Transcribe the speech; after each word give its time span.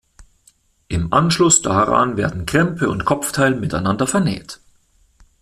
Im 0.87 1.13
Anschluss 1.13 1.61
daran 1.61 2.17
werden 2.17 2.47
Krempe 2.47 2.89
und 2.89 3.05
Kopfteil 3.05 3.53
miteinander 3.53 4.07
vernäht. 4.07 4.59